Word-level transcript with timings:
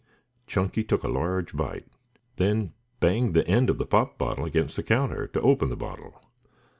Chunky 0.47 0.83
took 0.83 1.03
a 1.03 1.07
large 1.07 1.53
bite, 1.55 1.85
then 2.37 2.73
banged 2.99 3.35
the 3.35 3.47
end 3.47 3.69
of 3.69 3.77
the 3.77 3.85
pop 3.85 4.17
bottle 4.17 4.45
against 4.45 4.75
the 4.75 4.81
counter 4.81 5.27
to 5.27 5.41
open 5.41 5.69
the 5.69 5.75
bottle. 5.75 6.19